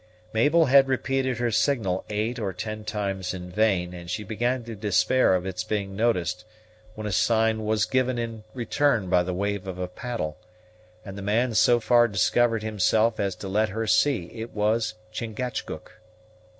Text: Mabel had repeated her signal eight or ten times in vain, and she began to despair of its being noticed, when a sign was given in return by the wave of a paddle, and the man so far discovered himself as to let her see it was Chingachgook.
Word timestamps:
Mabel 0.33 0.65
had 0.65 0.87
repeated 0.87 1.37
her 1.37 1.51
signal 1.51 2.03
eight 2.09 2.39
or 2.39 2.53
ten 2.53 2.83
times 2.85 3.35
in 3.35 3.51
vain, 3.51 3.93
and 3.93 4.09
she 4.09 4.23
began 4.23 4.63
to 4.63 4.75
despair 4.75 5.35
of 5.35 5.45
its 5.45 5.63
being 5.63 5.95
noticed, 5.95 6.43
when 6.95 7.05
a 7.05 7.11
sign 7.11 7.65
was 7.65 7.85
given 7.85 8.17
in 8.17 8.43
return 8.55 9.09
by 9.11 9.21
the 9.21 9.35
wave 9.35 9.67
of 9.67 9.77
a 9.77 9.87
paddle, 9.87 10.37
and 11.05 11.19
the 11.19 11.21
man 11.21 11.53
so 11.53 11.79
far 11.79 12.07
discovered 12.07 12.63
himself 12.63 13.19
as 13.19 13.35
to 13.35 13.47
let 13.47 13.69
her 13.69 13.85
see 13.85 14.23
it 14.33 14.55
was 14.55 14.95
Chingachgook. 15.13 15.99